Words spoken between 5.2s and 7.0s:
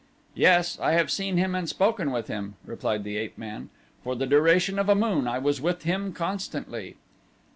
I was with him constantly."